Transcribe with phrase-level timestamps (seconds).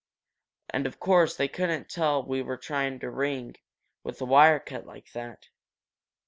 [0.71, 3.57] And of course, they couldn't tell we were trying to ring,
[4.03, 5.49] with the wire cut like that."